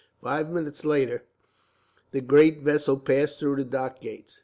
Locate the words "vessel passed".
2.63-3.39